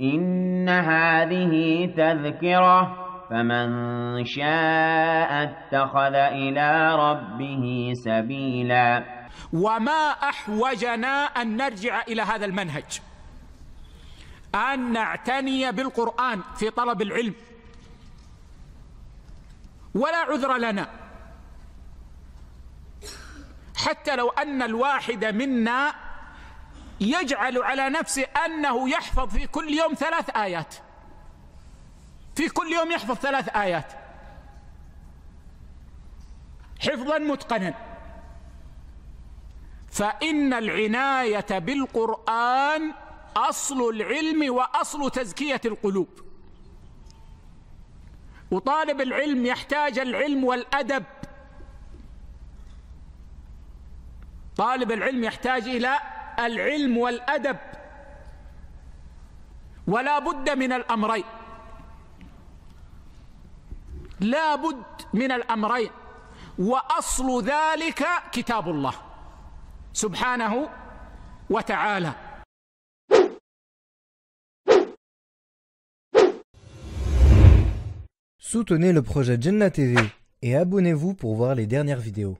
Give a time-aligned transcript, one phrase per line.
[0.00, 9.04] إن هذه تذكرة فمن شاء اتخذ إلى ربه سبيلا
[9.52, 13.00] وما أحوجنا أن نرجع إلى هذا المنهج.
[14.54, 17.34] أن نعتني بالقرآن في طلب العلم.
[19.94, 20.88] ولا عذر لنا.
[23.76, 26.03] حتى لو أن الواحد منا
[27.00, 30.74] يجعل على نفسه أنه يحفظ في كل يوم ثلاث آيات.
[32.36, 33.92] في كل يوم يحفظ ثلاث آيات.
[36.80, 37.74] حفظا متقنا.
[39.90, 42.94] فإن العناية بالقرآن
[43.36, 46.08] أصل العلم وأصل تزكية القلوب.
[48.50, 51.04] وطالب العلم يحتاج العلم والأدب.
[54.56, 55.98] طالب العلم يحتاج إلى
[56.38, 57.56] العلم والأدب.
[59.86, 61.24] ولا بد من الأمرين.
[64.20, 65.90] لا بد من الأمرين.
[66.58, 68.94] وأصل ذلك كتاب الله
[69.92, 70.68] سبحانه
[71.50, 72.12] وتعالى.
[78.38, 79.98] Soutenez le projet Jannah TV
[80.42, 82.36] et abonnez-vous pour voir les dernières vidéos.